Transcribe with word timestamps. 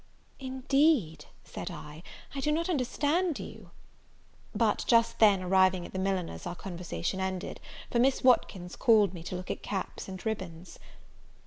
"Indeed," 0.39 1.25
said 1.43 1.69
I, 1.69 2.01
"I 2.33 2.39
do 2.39 2.51
not 2.51 2.69
understand 2.69 3.37
you." 3.37 3.69
But 4.55 4.83
just 4.87 5.19
then 5.19 5.43
arriving 5.43 5.85
at 5.85 5.93
the 5.93 5.99
milliner's 5.99 6.47
our 6.47 6.55
conversation 6.55 7.19
ended; 7.19 7.59
for 7.91 7.99
Miss 7.99 8.23
Watkins 8.23 8.75
called 8.75 9.13
me 9.13 9.21
to 9.21 9.35
look 9.35 9.51
at 9.51 9.61
caps 9.61 10.07
and 10.07 10.25
ribbons. 10.25 10.79